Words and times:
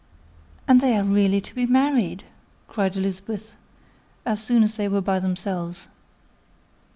"And 0.67 0.81
they 0.81 0.97
are 0.97 1.03
really 1.03 1.39
to 1.41 1.53
be 1.53 1.67
married!" 1.67 2.23
cried 2.67 2.95
Elizabeth, 2.95 3.55
as 4.25 4.41
soon 4.41 4.63
as 4.63 4.73
they 4.73 4.87
were 4.89 4.99
by 4.99 5.19
themselves. 5.19 5.89